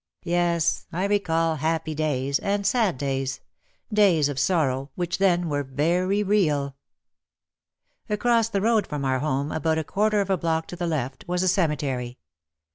[0.25, 3.39] Yes, I recall happy days, and sad days—
[4.03, 6.75] days of sor row which then were very real.
[8.09, 11.25] Across the road from our home, about a quarter of a block to the left,
[11.27, 12.17] was a cemetery.